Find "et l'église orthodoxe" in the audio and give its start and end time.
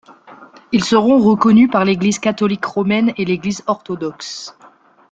3.17-4.57